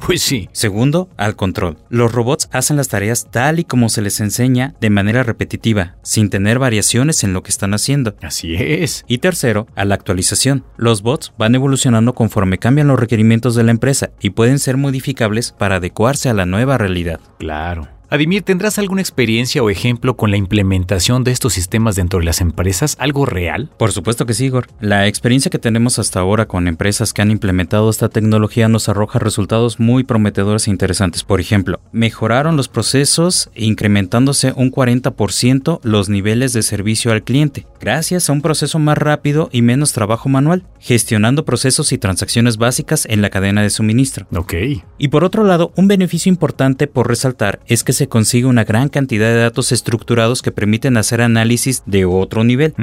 Pues 0.04 0.22
sí. 0.22 0.48
Segundo, 0.50 1.08
al 1.16 1.36
control. 1.36 1.78
Los 1.88 2.10
robots 2.10 2.48
hacen 2.50 2.76
las 2.76 2.88
tareas 2.88 3.28
tal 3.30 3.60
y 3.60 3.64
como 3.64 3.88
se 3.88 4.02
les 4.02 4.18
enseña 4.18 4.74
de 4.80 4.90
manera 4.90 5.22
repetitiva, 5.22 5.94
sin 6.02 6.30
tener 6.30 6.58
variaciones 6.58 7.22
en 7.22 7.32
lo 7.32 7.44
que 7.44 7.50
están 7.50 7.74
haciendo. 7.74 8.16
Así 8.22 8.56
es. 8.56 9.04
Y 9.06 9.18
tercero, 9.18 9.68
a 9.76 9.84
la 9.84 9.94
actualización. 9.94 10.64
Los 10.76 11.02
bots 11.02 11.32
van 11.38 11.54
evolucionando 11.54 12.16
conforme 12.16 12.58
cambian 12.58 12.88
los 12.88 12.98
requerimientos 12.98 13.54
de 13.54 13.62
la 13.62 13.70
empresa 13.70 14.10
y 14.20 14.30
pueden 14.30 14.58
ser 14.58 14.76
modificables 14.76 15.52
para 15.52 15.76
adecuarse 15.76 16.28
a 16.28 16.34
la 16.34 16.44
nueva 16.44 16.76
realidad. 16.76 17.20
Claro. 17.38 17.95
Adimir, 18.08 18.42
¿tendrás 18.42 18.78
alguna 18.78 19.00
experiencia 19.00 19.64
o 19.64 19.68
ejemplo 19.68 20.16
con 20.16 20.30
la 20.30 20.36
implementación 20.36 21.24
de 21.24 21.32
estos 21.32 21.54
sistemas 21.54 21.96
dentro 21.96 22.20
de 22.20 22.24
las 22.24 22.40
empresas? 22.40 22.96
¿Algo 23.00 23.26
real? 23.26 23.68
Por 23.78 23.90
supuesto 23.90 24.26
que 24.26 24.34
sí, 24.34 24.44
Igor. 24.44 24.68
La 24.78 25.08
experiencia 25.08 25.50
que 25.50 25.58
tenemos 25.58 25.98
hasta 25.98 26.20
ahora 26.20 26.46
con 26.46 26.68
empresas 26.68 27.12
que 27.12 27.22
han 27.22 27.32
implementado 27.32 27.90
esta 27.90 28.08
tecnología 28.08 28.68
nos 28.68 28.88
arroja 28.88 29.18
resultados 29.18 29.80
muy 29.80 30.04
prometedores 30.04 30.68
e 30.68 30.70
interesantes. 30.70 31.24
Por 31.24 31.40
ejemplo, 31.40 31.80
mejoraron 31.90 32.56
los 32.56 32.68
procesos 32.68 33.50
incrementándose 33.56 34.52
un 34.54 34.70
40% 34.70 35.80
los 35.82 36.08
niveles 36.08 36.52
de 36.52 36.62
servicio 36.62 37.10
al 37.10 37.24
cliente, 37.24 37.66
gracias 37.80 38.30
a 38.30 38.32
un 38.32 38.40
proceso 38.40 38.78
más 38.78 38.98
rápido 38.98 39.48
y 39.50 39.62
menos 39.62 39.92
trabajo 39.92 40.28
manual, 40.28 40.62
gestionando 40.78 41.44
procesos 41.44 41.90
y 41.90 41.98
transacciones 41.98 42.56
básicas 42.56 43.04
en 43.10 43.20
la 43.20 43.30
cadena 43.30 43.62
de 43.62 43.70
suministro. 43.70 44.28
Ok. 44.32 44.54
Y 44.96 45.08
por 45.08 45.24
otro 45.24 45.42
lado, 45.42 45.72
un 45.74 45.88
beneficio 45.88 46.30
importante 46.30 46.86
por 46.86 47.08
resaltar 47.08 47.58
es 47.66 47.82
que 47.82 47.95
se 47.96 48.08
consigue 48.08 48.46
una 48.46 48.64
gran 48.64 48.88
cantidad 48.88 49.28
de 49.28 49.40
datos 49.40 49.72
estructurados 49.72 50.42
que 50.42 50.52
permiten 50.52 50.96
hacer 50.96 51.20
análisis 51.20 51.82
de 51.86 52.04
otro 52.04 52.44
nivel, 52.44 52.74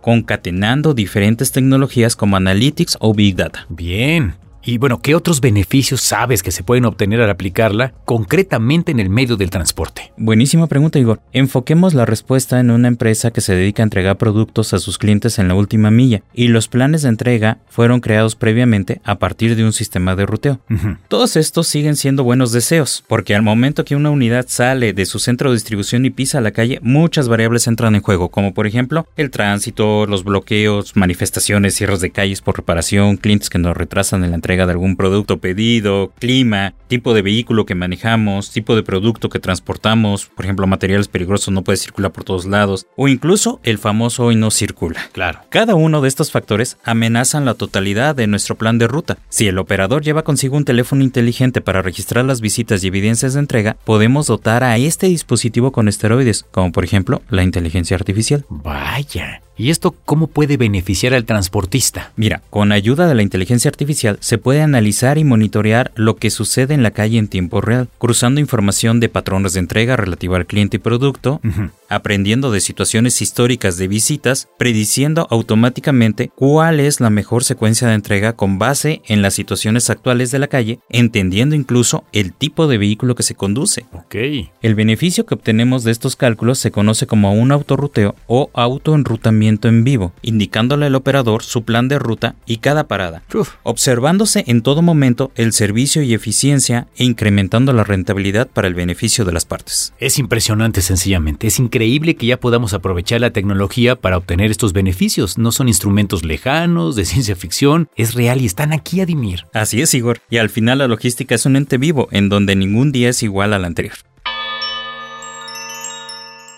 concatenando 0.00 0.94
diferentes 0.94 1.52
tecnologías 1.52 2.16
como 2.16 2.36
Analytics 2.36 2.96
o 3.00 3.12
Big 3.14 3.36
Data. 3.36 3.66
Bien. 3.68 4.34
Y 4.62 4.76
bueno, 4.76 5.00
¿qué 5.00 5.14
otros 5.14 5.40
beneficios 5.40 6.02
sabes 6.02 6.42
que 6.42 6.50
se 6.50 6.62
pueden 6.62 6.84
obtener 6.84 7.20
al 7.22 7.30
aplicarla 7.30 7.94
concretamente 8.04 8.92
en 8.92 9.00
el 9.00 9.08
medio 9.08 9.36
del 9.36 9.48
transporte? 9.48 10.12
Buenísima 10.18 10.66
pregunta, 10.66 10.98
Igor. 10.98 11.20
Enfoquemos 11.32 11.94
la 11.94 12.04
respuesta 12.04 12.60
en 12.60 12.70
una 12.70 12.88
empresa 12.88 13.30
que 13.30 13.40
se 13.40 13.54
dedica 13.54 13.82
a 13.82 13.84
entregar 13.84 14.18
productos 14.18 14.74
a 14.74 14.78
sus 14.78 14.98
clientes 14.98 15.38
en 15.38 15.48
la 15.48 15.54
última 15.54 15.90
milla, 15.90 16.22
y 16.34 16.48
los 16.48 16.68
planes 16.68 17.02
de 17.02 17.08
entrega 17.08 17.58
fueron 17.68 18.00
creados 18.00 18.36
previamente 18.36 19.00
a 19.04 19.18
partir 19.18 19.56
de 19.56 19.64
un 19.64 19.72
sistema 19.72 20.14
de 20.14 20.26
ruteo. 20.26 20.60
Todos 21.08 21.36
estos 21.36 21.66
siguen 21.66 21.96
siendo 21.96 22.22
buenos 22.22 22.52
deseos, 22.52 23.02
porque 23.08 23.34
al 23.34 23.42
momento 23.42 23.84
que 23.86 23.96
una 23.96 24.10
unidad 24.10 24.44
sale 24.48 24.92
de 24.92 25.06
su 25.06 25.18
centro 25.18 25.50
de 25.50 25.56
distribución 25.56 26.04
y 26.04 26.10
pisa 26.10 26.40
la 26.42 26.50
calle, 26.50 26.80
muchas 26.82 27.28
variables 27.28 27.66
entran 27.66 27.94
en 27.94 28.02
juego, 28.02 28.30
como 28.30 28.52
por 28.52 28.66
ejemplo 28.66 29.06
el 29.16 29.30
tránsito, 29.30 30.06
los 30.06 30.22
bloqueos, 30.22 30.96
manifestaciones, 30.96 31.74
cierres 31.74 32.00
de 32.00 32.10
calles 32.10 32.42
por 32.42 32.56
reparación, 32.56 33.16
clientes 33.16 33.48
que 33.48 33.58
nos 33.58 33.76
retrasan 33.76 34.22
en 34.22 34.30
la 34.30 34.36
entrega 34.36 34.49
de 34.56 34.72
algún 34.72 34.96
producto 34.96 35.38
pedido, 35.38 36.12
clima, 36.18 36.74
tipo 36.88 37.14
de 37.14 37.22
vehículo 37.22 37.66
que 37.66 37.74
manejamos, 37.74 38.50
tipo 38.50 38.74
de 38.74 38.82
producto 38.82 39.28
que 39.28 39.38
transportamos, 39.38 40.26
por 40.26 40.44
ejemplo, 40.44 40.66
materiales 40.66 41.08
peligrosos 41.08 41.54
no 41.54 41.62
puede 41.62 41.76
circular 41.76 42.12
por 42.12 42.24
todos 42.24 42.46
lados, 42.46 42.86
o 42.96 43.08
incluso 43.08 43.60
el 43.62 43.78
famoso 43.78 44.24
hoy 44.24 44.36
no 44.36 44.50
circula. 44.50 45.00
Claro. 45.12 45.40
Cada 45.48 45.74
uno 45.74 46.00
de 46.00 46.08
estos 46.08 46.30
factores 46.30 46.78
amenazan 46.84 47.44
la 47.44 47.54
totalidad 47.54 48.14
de 48.14 48.26
nuestro 48.26 48.56
plan 48.56 48.78
de 48.78 48.88
ruta. 48.88 49.18
Si 49.28 49.46
el 49.46 49.58
operador 49.58 50.02
lleva 50.02 50.24
consigo 50.24 50.56
un 50.56 50.64
teléfono 50.64 51.02
inteligente 51.02 51.60
para 51.60 51.82
registrar 51.82 52.24
las 52.24 52.40
visitas 52.40 52.82
y 52.82 52.88
evidencias 52.88 53.34
de 53.34 53.40
entrega, 53.40 53.76
podemos 53.84 54.26
dotar 54.26 54.64
a 54.64 54.76
este 54.76 55.06
dispositivo 55.06 55.72
con 55.72 55.88
esteroides, 55.88 56.44
como 56.50 56.72
por 56.72 56.84
ejemplo 56.84 57.22
la 57.30 57.42
inteligencia 57.42 57.96
artificial. 57.96 58.44
Vaya. 58.48 59.42
¿Y 59.60 59.68
esto 59.68 59.94
cómo 60.06 60.26
puede 60.26 60.56
beneficiar 60.56 61.12
al 61.12 61.26
transportista? 61.26 62.12
Mira, 62.16 62.40
con 62.48 62.72
ayuda 62.72 63.06
de 63.06 63.14
la 63.14 63.20
inteligencia 63.20 63.68
artificial 63.68 64.16
se 64.20 64.38
puede 64.38 64.62
analizar 64.62 65.18
y 65.18 65.24
monitorear 65.24 65.92
lo 65.96 66.16
que 66.16 66.30
sucede 66.30 66.72
en 66.72 66.82
la 66.82 66.92
calle 66.92 67.18
en 67.18 67.28
tiempo 67.28 67.60
real, 67.60 67.86
cruzando 67.98 68.40
información 68.40 69.00
de 69.00 69.10
patrones 69.10 69.52
de 69.52 69.60
entrega 69.60 69.98
relativa 69.98 70.38
al 70.38 70.46
cliente 70.46 70.78
y 70.78 70.80
producto, 70.80 71.42
aprendiendo 71.90 72.50
de 72.50 72.60
situaciones 72.60 73.20
históricas 73.20 73.76
de 73.76 73.88
visitas, 73.88 74.48
prediciendo 74.56 75.26
automáticamente 75.28 76.30
cuál 76.34 76.80
es 76.80 77.00
la 77.00 77.10
mejor 77.10 77.44
secuencia 77.44 77.88
de 77.88 77.94
entrega 77.94 78.34
con 78.34 78.58
base 78.58 79.02
en 79.06 79.20
las 79.20 79.34
situaciones 79.34 79.90
actuales 79.90 80.30
de 80.30 80.38
la 80.38 80.46
calle, 80.46 80.78
entendiendo 80.88 81.54
incluso 81.54 82.04
el 82.12 82.32
tipo 82.32 82.68
de 82.68 82.78
vehículo 82.78 83.14
que 83.14 83.24
se 83.24 83.34
conduce. 83.34 83.86
Ok. 83.92 84.14
El 84.62 84.74
beneficio 84.74 85.26
que 85.26 85.34
obtenemos 85.34 85.82
de 85.82 85.90
estos 85.90 86.14
cálculos 86.16 86.58
se 86.58 86.70
conoce 86.70 87.06
como 87.06 87.34
un 87.34 87.50
autorruteo 87.50 88.14
o 88.28 88.50
autoenrutamiento 88.54 89.68
en 89.68 89.82
vivo, 89.82 90.12
indicándole 90.22 90.86
al 90.86 90.94
operador 90.94 91.42
su 91.42 91.64
plan 91.64 91.88
de 91.88 91.98
ruta 91.98 92.36
y 92.46 92.58
cada 92.58 92.84
parada, 92.84 93.22
Uf. 93.34 93.54
observándose 93.64 94.44
en 94.46 94.62
todo 94.62 94.80
momento 94.80 95.32
el 95.34 95.52
servicio 95.52 96.02
y 96.02 96.14
eficiencia 96.14 96.86
e 96.96 97.04
incrementando 97.04 97.72
la 97.72 97.82
rentabilidad 97.82 98.48
para 98.48 98.68
el 98.68 98.74
beneficio 98.74 99.24
de 99.24 99.32
las 99.32 99.44
partes. 99.44 99.92
Es 99.98 100.18
impresionante 100.18 100.82
sencillamente. 100.82 101.48
Es 101.48 101.58
increíble 101.58 101.79
que 101.80 102.26
ya 102.26 102.38
podamos 102.38 102.74
aprovechar 102.74 103.20
la 103.20 103.30
tecnología 103.30 103.96
para 103.96 104.18
obtener 104.18 104.50
estos 104.50 104.72
beneficios. 104.72 105.38
No 105.38 105.50
son 105.50 105.68
instrumentos 105.68 106.24
lejanos, 106.24 106.94
de 106.94 107.04
ciencia 107.06 107.36
ficción. 107.36 107.88
Es 107.96 108.14
real 108.14 108.40
y 108.42 108.46
están 108.46 108.72
aquí, 108.72 109.00
Adimir. 109.00 109.46
Así 109.54 109.80
es, 109.80 109.94
Igor, 109.94 110.20
y 110.28 110.36
al 110.36 110.50
final 110.50 110.78
la 110.78 110.88
logística 110.88 111.34
es 111.34 111.46
un 111.46 111.56
ente 111.56 111.78
vivo 111.78 112.08
en 112.10 112.28
donde 112.28 112.54
ningún 112.54 112.92
día 112.92 113.08
es 113.08 113.22
igual 113.22 113.54
al 113.54 113.64
anterior. 113.64 113.94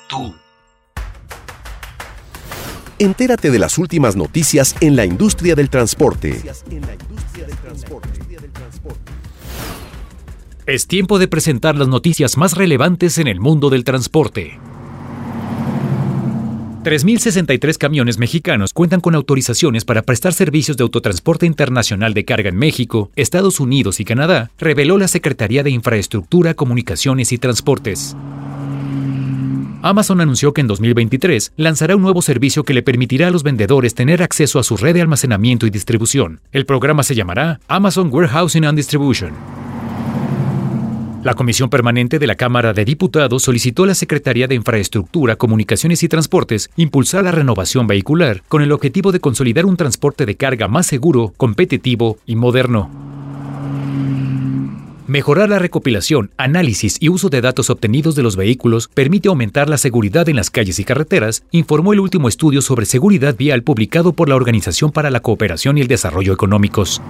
Tú. 0.08 0.34
Entérate 2.98 3.50
de 3.50 3.58
las 3.58 3.78
últimas 3.78 4.16
noticias 4.16 4.74
en 4.80 4.96
la 4.96 5.04
industria 5.04 5.54
del 5.54 5.70
transporte. 5.70 6.40
Es 10.66 10.86
tiempo 10.86 11.18
de 11.18 11.28
presentar 11.28 11.76
las 11.76 11.88
noticias 11.88 12.36
más 12.36 12.56
relevantes 12.56 13.18
en 13.18 13.26
el 13.26 13.40
mundo 13.40 13.70
del 13.70 13.84
transporte. 13.84 14.58
3.063 16.84 17.78
camiones 17.78 18.18
mexicanos 18.18 18.72
cuentan 18.72 19.00
con 19.00 19.14
autorizaciones 19.14 19.84
para 19.84 20.02
prestar 20.02 20.32
servicios 20.32 20.76
de 20.76 20.82
autotransporte 20.82 21.46
internacional 21.46 22.12
de 22.12 22.24
carga 22.24 22.48
en 22.48 22.56
México, 22.56 23.12
Estados 23.14 23.60
Unidos 23.60 24.00
y 24.00 24.04
Canadá, 24.04 24.50
reveló 24.58 24.98
la 24.98 25.06
Secretaría 25.06 25.62
de 25.62 25.70
Infraestructura, 25.70 26.54
Comunicaciones 26.54 27.30
y 27.30 27.38
Transportes. 27.38 28.16
Amazon 29.80 30.20
anunció 30.20 30.52
que 30.52 30.60
en 30.60 30.66
2023 30.66 31.52
lanzará 31.56 31.94
un 31.94 32.02
nuevo 32.02 32.20
servicio 32.20 32.64
que 32.64 32.74
le 32.74 32.82
permitirá 32.82 33.28
a 33.28 33.30
los 33.30 33.44
vendedores 33.44 33.94
tener 33.94 34.20
acceso 34.20 34.58
a 34.58 34.64
su 34.64 34.76
red 34.76 34.94
de 34.94 35.02
almacenamiento 35.02 35.66
y 35.66 35.70
distribución. 35.70 36.40
El 36.50 36.66
programa 36.66 37.04
se 37.04 37.14
llamará 37.14 37.60
Amazon 37.68 38.08
Warehousing 38.12 38.64
and 38.64 38.76
Distribution. 38.76 39.71
La 41.22 41.34
Comisión 41.34 41.70
Permanente 41.70 42.18
de 42.18 42.26
la 42.26 42.34
Cámara 42.34 42.72
de 42.72 42.84
Diputados 42.84 43.44
solicitó 43.44 43.84
a 43.84 43.86
la 43.86 43.94
Secretaría 43.94 44.48
de 44.48 44.56
Infraestructura, 44.56 45.36
Comunicaciones 45.36 46.02
y 46.02 46.08
Transportes 46.08 46.68
impulsar 46.74 47.22
la 47.22 47.30
renovación 47.30 47.86
vehicular 47.86 48.42
con 48.48 48.60
el 48.60 48.72
objetivo 48.72 49.12
de 49.12 49.20
consolidar 49.20 49.64
un 49.64 49.76
transporte 49.76 50.26
de 50.26 50.34
carga 50.34 50.66
más 50.66 50.86
seguro, 50.86 51.32
competitivo 51.36 52.18
y 52.26 52.34
moderno. 52.34 52.90
Mejorar 55.06 55.48
la 55.48 55.60
recopilación, 55.60 56.32
análisis 56.38 56.96
y 56.98 57.08
uso 57.08 57.28
de 57.28 57.40
datos 57.40 57.70
obtenidos 57.70 58.16
de 58.16 58.24
los 58.24 58.34
vehículos 58.34 58.88
permite 58.92 59.28
aumentar 59.28 59.68
la 59.68 59.78
seguridad 59.78 60.28
en 60.28 60.34
las 60.34 60.50
calles 60.50 60.80
y 60.80 60.84
carreteras, 60.84 61.44
informó 61.52 61.92
el 61.92 62.00
último 62.00 62.26
estudio 62.26 62.62
sobre 62.62 62.84
seguridad 62.84 63.36
vial 63.36 63.62
publicado 63.62 64.12
por 64.12 64.28
la 64.28 64.34
Organización 64.34 64.90
para 64.90 65.10
la 65.10 65.20
Cooperación 65.20 65.78
y 65.78 65.82
el 65.82 65.88
Desarrollo 65.88 66.32
Económicos. 66.32 67.00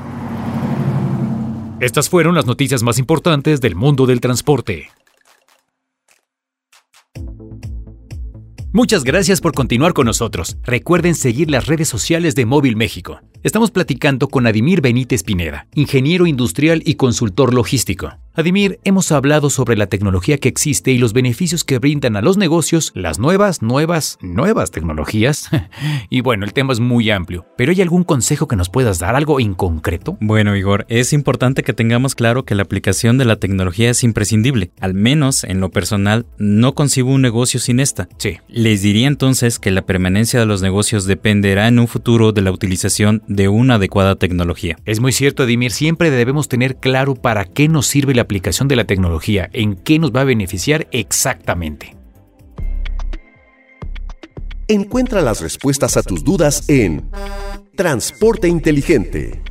Estas 1.82 2.08
fueron 2.08 2.36
las 2.36 2.46
noticias 2.46 2.84
más 2.84 3.00
importantes 3.00 3.60
del 3.60 3.74
mundo 3.74 4.06
del 4.06 4.20
transporte. 4.20 4.88
Muchas 8.72 9.02
gracias 9.02 9.40
por 9.40 9.52
continuar 9.52 9.92
con 9.92 10.06
nosotros. 10.06 10.58
Recuerden 10.62 11.16
seguir 11.16 11.50
las 11.50 11.66
redes 11.66 11.88
sociales 11.88 12.36
de 12.36 12.46
Móvil 12.46 12.76
México. 12.76 13.20
Estamos 13.42 13.72
platicando 13.72 14.28
con 14.28 14.46
Adimir 14.46 14.80
Benítez 14.80 15.24
Pineda, 15.24 15.66
ingeniero 15.74 16.28
industrial 16.28 16.84
y 16.86 16.94
consultor 16.94 17.52
logístico. 17.52 18.12
Adimir, 18.34 18.80
hemos 18.84 19.12
hablado 19.12 19.50
sobre 19.50 19.76
la 19.76 19.88
tecnología 19.88 20.38
que 20.38 20.48
existe 20.48 20.90
y 20.90 20.96
los 20.96 21.12
beneficios 21.12 21.64
que 21.64 21.78
brindan 21.78 22.16
a 22.16 22.22
los 22.22 22.38
negocios 22.38 22.90
las 22.94 23.18
nuevas, 23.18 23.60
nuevas, 23.60 24.16
nuevas 24.22 24.70
tecnologías. 24.70 25.50
y 26.08 26.22
bueno, 26.22 26.46
el 26.46 26.54
tema 26.54 26.72
es 26.72 26.80
muy 26.80 27.10
amplio, 27.10 27.44
pero 27.58 27.72
¿hay 27.72 27.82
algún 27.82 28.04
consejo 28.04 28.48
que 28.48 28.56
nos 28.56 28.70
puedas 28.70 28.98
dar, 28.98 29.16
algo 29.16 29.38
en 29.38 29.52
concreto? 29.52 30.16
Bueno, 30.22 30.56
Igor, 30.56 30.86
es 30.88 31.12
importante 31.12 31.62
que 31.62 31.74
tengamos 31.74 32.14
claro 32.14 32.46
que 32.46 32.54
la 32.54 32.62
aplicación 32.62 33.18
de 33.18 33.26
la 33.26 33.36
tecnología 33.36 33.90
es 33.90 34.02
imprescindible. 34.02 34.70
Al 34.80 34.94
menos, 34.94 35.44
en 35.44 35.60
lo 35.60 35.70
personal, 35.70 36.24
no 36.38 36.74
concibo 36.74 37.10
un 37.10 37.20
negocio 37.20 37.60
sin 37.60 37.80
esta. 37.80 38.08
Sí. 38.16 38.38
Les 38.48 38.80
diría 38.80 39.08
entonces 39.08 39.58
que 39.58 39.70
la 39.70 39.82
permanencia 39.82 40.40
de 40.40 40.46
los 40.46 40.62
negocios 40.62 41.04
dependerá 41.04 41.68
en 41.68 41.78
un 41.78 41.86
futuro 41.86 42.32
de 42.32 42.40
la 42.40 42.50
utilización 42.50 43.22
de 43.28 43.48
una 43.48 43.74
adecuada 43.74 44.16
tecnología. 44.16 44.78
Es 44.86 45.00
muy 45.00 45.12
cierto, 45.12 45.42
Adimir, 45.42 45.70
siempre 45.70 46.10
debemos 46.10 46.48
tener 46.48 46.76
claro 46.76 47.14
para 47.14 47.44
qué 47.44 47.68
nos 47.68 47.86
sirve 47.86 48.14
la 48.14 48.21
aplicación 48.22 48.68
de 48.68 48.76
la 48.76 48.84
tecnología, 48.84 49.48
en 49.52 49.74
qué 49.74 49.98
nos 49.98 50.12
va 50.12 50.22
a 50.22 50.24
beneficiar 50.24 50.88
exactamente. 50.92 51.96
Encuentra 54.68 55.20
las 55.20 55.40
respuestas 55.40 55.96
a 55.96 56.02
tus 56.02 56.24
dudas 56.24 56.68
en 56.68 57.10
Transporte 57.76 58.48
Inteligente. 58.48 59.42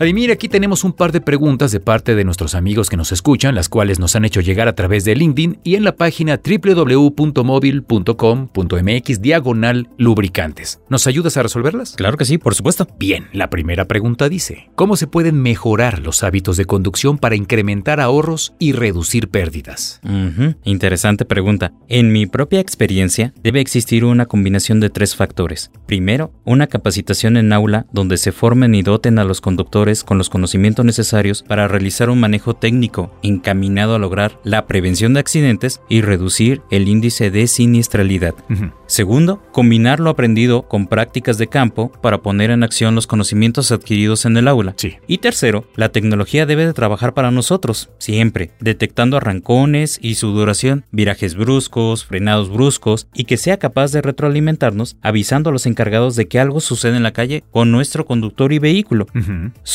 Adimir, 0.00 0.30
aquí 0.30 0.48
tenemos 0.48 0.84
un 0.84 0.92
par 0.92 1.10
de 1.10 1.20
preguntas 1.20 1.72
de 1.72 1.80
parte 1.80 2.14
de 2.14 2.22
nuestros 2.22 2.54
amigos 2.54 2.88
que 2.88 2.96
nos 2.96 3.10
escuchan, 3.10 3.56
las 3.56 3.68
cuales 3.68 3.98
nos 3.98 4.14
han 4.14 4.24
hecho 4.24 4.40
llegar 4.40 4.68
a 4.68 4.76
través 4.76 5.04
de 5.04 5.16
LinkedIn 5.16 5.58
y 5.64 5.74
en 5.74 5.82
la 5.82 5.96
página 5.96 6.38
www.móvil.com.mx 6.38 9.20
diagonal 9.20 9.88
lubricantes. 9.98 10.80
¿Nos 10.88 11.08
ayudas 11.08 11.36
a 11.36 11.42
resolverlas? 11.42 11.96
Claro 11.96 12.16
que 12.16 12.26
sí, 12.26 12.38
por 12.38 12.54
supuesto. 12.54 12.86
Bien, 12.96 13.26
la 13.32 13.50
primera 13.50 13.86
pregunta 13.86 14.28
dice, 14.28 14.70
¿cómo 14.76 14.94
se 14.94 15.08
pueden 15.08 15.42
mejorar 15.42 15.98
los 15.98 16.22
hábitos 16.22 16.56
de 16.56 16.66
conducción 16.66 17.18
para 17.18 17.34
incrementar 17.34 18.00
ahorros 18.00 18.54
y 18.60 18.70
reducir 18.70 19.30
pérdidas? 19.30 20.00
Interesante 20.62 21.24
pregunta. 21.24 21.72
En 21.88 22.12
mi 22.12 22.26
propia 22.26 22.60
experiencia, 22.60 23.34
debe 23.42 23.60
existir 23.60 24.04
una 24.04 24.26
combinación 24.26 24.78
de 24.78 24.90
tres 24.90 25.16
factores. 25.16 25.72
Primero, 25.86 26.32
una 26.44 26.68
capacitación 26.68 27.36
en 27.36 27.52
aula 27.52 27.86
donde 27.90 28.16
se 28.16 28.30
formen 28.30 28.76
y 28.76 28.82
doten 28.82 29.18
a 29.18 29.24
los 29.24 29.40
conductores 29.40 29.87
con 30.04 30.18
los 30.18 30.28
conocimientos 30.28 30.84
necesarios 30.84 31.42
para 31.42 31.66
realizar 31.66 32.10
un 32.10 32.20
manejo 32.20 32.54
técnico 32.54 33.10
encaminado 33.22 33.94
a 33.94 33.98
lograr 33.98 34.38
la 34.44 34.66
prevención 34.66 35.14
de 35.14 35.20
accidentes 35.20 35.80
y 35.88 36.02
reducir 36.02 36.60
el 36.70 36.88
índice 36.88 37.30
de 37.30 37.46
siniestralidad. 37.46 38.34
Segundo, 38.86 39.42
combinar 39.52 40.00
lo 40.00 40.10
aprendido 40.10 40.62
con 40.62 40.86
prácticas 40.86 41.38
de 41.38 41.46
campo 41.48 41.90
para 42.02 42.18
poner 42.18 42.50
en 42.50 42.62
acción 42.62 42.94
los 42.94 43.06
conocimientos 43.06 43.72
adquiridos 43.72 44.24
en 44.24 44.36
el 44.36 44.48
aula. 44.48 44.74
Sí. 44.76 44.96
Y 45.06 45.18
tercero, 45.18 45.64
la 45.74 45.90
tecnología 45.90 46.46
debe 46.46 46.66
de 46.66 46.72
trabajar 46.72 47.14
para 47.14 47.30
nosotros, 47.30 47.90
siempre, 47.98 48.50
detectando 48.60 49.16
arrancones 49.16 49.98
y 50.02 50.14
su 50.14 50.28
duración, 50.28 50.84
virajes 50.90 51.34
bruscos, 51.34 52.04
frenados 52.04 52.50
bruscos, 52.50 53.08
y 53.14 53.24
que 53.24 53.36
sea 53.36 53.58
capaz 53.58 53.92
de 53.92 54.02
retroalimentarnos, 54.02 54.96
avisando 55.02 55.50
a 55.50 55.52
los 55.52 55.66
encargados 55.66 56.16
de 56.16 56.28
que 56.28 56.40
algo 56.40 56.60
sucede 56.60 56.96
en 56.96 57.02
la 57.02 57.12
calle 57.12 57.44
con 57.50 57.70
nuestro 57.70 58.06
conductor 58.06 58.52
y 58.52 58.58
vehículo. 58.58 59.06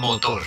Motor. 0.00 0.42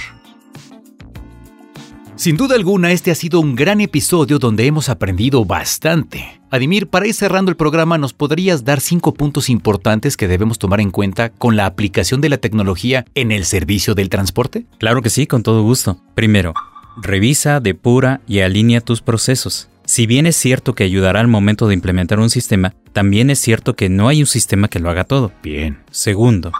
Sin 2.15 2.37
duda 2.37 2.55
alguna, 2.55 2.91
este 2.91 3.11
ha 3.11 3.15
sido 3.15 3.39
un 3.39 3.55
gran 3.55 3.81
episodio 3.81 4.37
donde 4.37 4.67
hemos 4.67 4.87
aprendido 4.87 5.45
bastante. 5.45 6.39
Adimir, 6.51 6.87
para 6.87 7.07
ir 7.07 7.15
cerrando 7.15 7.49
el 7.49 7.57
programa, 7.57 7.97
¿nos 7.97 8.13
podrías 8.13 8.63
dar 8.63 8.81
cinco 8.81 9.15
puntos 9.15 9.49
importantes 9.49 10.15
que 10.15 10.27
debemos 10.27 10.59
tomar 10.59 10.79
en 10.79 10.91
cuenta 10.91 11.29
con 11.29 11.55
la 11.55 11.65
aplicación 11.65 12.21
de 12.21 12.29
la 12.29 12.37
tecnología 12.37 13.05
en 13.15 13.31
el 13.31 13.45
servicio 13.45 13.95
del 13.95 14.09
transporte? 14.09 14.67
Claro 14.77 15.01
que 15.01 15.09
sí, 15.09 15.25
con 15.25 15.41
todo 15.41 15.63
gusto. 15.63 15.97
Primero, 16.13 16.53
revisa, 17.01 17.59
depura 17.59 18.21
y 18.27 18.39
alinea 18.39 18.81
tus 18.81 19.01
procesos. 19.01 19.69
Si 19.85 20.07
bien 20.07 20.25
es 20.25 20.35
cierto 20.35 20.73
que 20.75 20.85
ayudará 20.85 21.19
al 21.19 21.27
momento 21.27 21.67
de 21.67 21.73
implementar 21.73 22.19
un 22.19 22.29
sistema, 22.29 22.73
también 22.93 23.29
es 23.29 23.39
cierto 23.39 23.75
que 23.75 23.89
no 23.89 24.07
hay 24.07 24.21
un 24.21 24.27
sistema 24.27 24.69
que 24.69 24.79
lo 24.79 24.89
haga 24.89 25.03
todo. 25.03 25.31
Bien. 25.43 25.79
Segundo, 25.91 26.53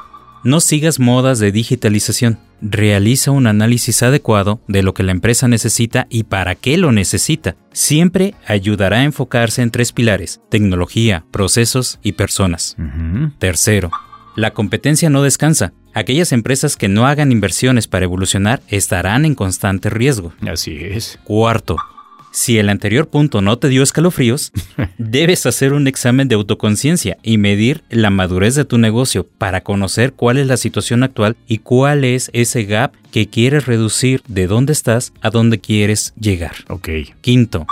no 0.43 0.59
sigas 0.59 0.99
modas 0.99 1.39
de 1.39 1.53
digitalización. 1.53 2.37
Realiza 2.61 3.31
un 3.31 3.47
análisis 3.47 4.03
adecuado 4.03 4.59
de 4.67 4.83
lo 4.83 4.93
que 4.93 5.03
la 5.03 5.13
empresa 5.13 5.47
necesita 5.47 6.05
y 6.09 6.23
para 6.23 6.55
qué 6.55 6.77
lo 6.77 6.91
necesita. 6.91 7.55
Siempre 7.71 8.35
ayudará 8.45 8.97
a 8.97 9.03
enfocarse 9.03 9.61
en 9.61 9.71
tres 9.71 9.93
pilares, 9.93 10.41
tecnología, 10.49 11.25
procesos 11.31 11.99
y 12.03 12.13
personas. 12.13 12.75
Tercero, 13.39 13.91
la 14.35 14.51
competencia 14.51 15.09
no 15.09 15.23
descansa. 15.23 15.73
Aquellas 15.93 16.31
empresas 16.31 16.75
que 16.75 16.87
no 16.87 17.05
hagan 17.05 17.31
inversiones 17.31 17.87
para 17.87 18.05
evolucionar 18.05 18.61
estarán 18.67 19.25
en 19.25 19.35
constante 19.35 19.89
riesgo. 19.89 20.33
Así 20.47 20.77
es. 20.81 21.19
Cuarto, 21.23 21.77
si 22.33 22.57
el 22.57 22.69
anterior 22.69 23.07
punto 23.09 23.41
no 23.41 23.59
te 23.59 23.69
dio 23.69 23.83
escalofríos, 23.83 24.51
debes 24.97 25.45
hacer 25.45 25.71
un 25.71 25.87
examen 25.87 26.27
de 26.27 26.35
autoconciencia 26.35 27.17
y 27.21 27.37
medir 27.37 27.83
la 27.89 28.09
madurez 28.09 28.55
de 28.55 28.65
tu 28.65 28.79
negocio 28.79 29.27
para 29.37 29.61
conocer 29.61 30.13
cuál 30.13 30.39
es 30.39 30.47
la 30.47 30.57
situación 30.57 31.03
actual 31.03 31.37
y 31.47 31.59
cuál 31.59 32.03
es 32.03 32.31
ese 32.33 32.63
gap 32.63 32.93
que 33.11 33.27
quieres 33.27 33.67
reducir 33.67 34.23
de 34.27 34.47
dónde 34.47 34.73
estás 34.73 35.13
a 35.21 35.29
dónde 35.29 35.59
quieres 35.59 36.15
llegar. 36.19 36.55
Ok. 36.69 36.89
Quinto, 37.21 37.67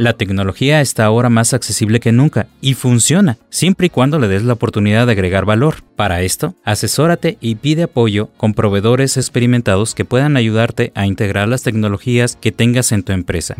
la 0.00 0.14
tecnología 0.14 0.80
está 0.80 1.04
ahora 1.04 1.28
más 1.28 1.52
accesible 1.52 2.00
que 2.00 2.10
nunca 2.10 2.46
y 2.62 2.72
funciona, 2.72 3.36
siempre 3.50 3.88
y 3.88 3.90
cuando 3.90 4.18
le 4.18 4.28
des 4.28 4.42
la 4.44 4.54
oportunidad 4.54 5.04
de 5.04 5.12
agregar 5.12 5.44
valor. 5.44 5.82
Para 5.94 6.22
esto, 6.22 6.54
asesórate 6.64 7.36
y 7.42 7.56
pide 7.56 7.82
apoyo 7.82 8.30
con 8.38 8.54
proveedores 8.54 9.18
experimentados 9.18 9.94
que 9.94 10.06
puedan 10.06 10.38
ayudarte 10.38 10.90
a 10.94 11.04
integrar 11.04 11.48
las 11.48 11.62
tecnologías 11.64 12.38
que 12.40 12.50
tengas 12.50 12.92
en 12.92 13.02
tu 13.02 13.12
empresa. 13.12 13.56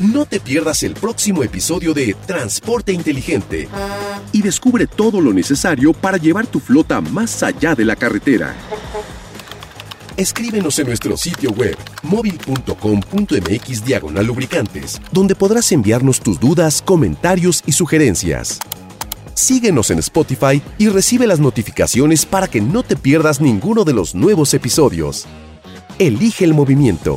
No 0.00 0.24
te 0.24 0.40
pierdas 0.40 0.82
el 0.82 0.94
próximo 0.94 1.44
episodio 1.44 1.92
de 1.92 2.16
Transporte 2.26 2.90
Inteligente 2.90 3.68
y 4.32 4.40
descubre 4.40 4.86
todo 4.86 5.20
lo 5.20 5.34
necesario 5.34 5.92
para 5.92 6.16
llevar 6.16 6.46
tu 6.46 6.58
flota 6.58 7.02
más 7.02 7.42
allá 7.42 7.74
de 7.74 7.84
la 7.84 7.96
carretera. 7.96 8.56
Escríbenos 10.16 10.78
en 10.78 10.86
nuestro 10.86 11.18
sitio 11.18 11.50
web 11.50 11.76
móvil.com.mx 12.02 13.84
diagonal 13.84 14.24
lubricantes, 14.24 15.02
donde 15.12 15.34
podrás 15.34 15.70
enviarnos 15.70 16.20
tus 16.20 16.40
dudas, 16.40 16.80
comentarios 16.80 17.62
y 17.66 17.72
sugerencias. 17.72 18.58
Síguenos 19.34 19.90
en 19.90 19.98
Spotify 19.98 20.62
y 20.78 20.88
recibe 20.88 21.26
las 21.26 21.40
notificaciones 21.40 22.24
para 22.24 22.48
que 22.48 22.62
no 22.62 22.82
te 22.82 22.96
pierdas 22.96 23.42
ninguno 23.42 23.84
de 23.84 23.92
los 23.92 24.14
nuevos 24.14 24.54
episodios. 24.54 25.26
Elige 25.98 26.46
el 26.46 26.54
movimiento. 26.54 27.16